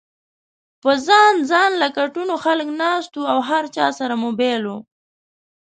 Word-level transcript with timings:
پۀ 0.81 0.91
ځان 1.07 1.33
ځانله 1.49 1.87
کټونو 1.97 2.33
خلک 2.43 2.67
ناست 2.81 3.11
وو 3.15 3.29
او 3.33 3.39
هر 3.49 3.63
چا 3.75 3.87
سره 3.99 4.15
موبايل 4.25 4.63
ؤ 4.75 4.77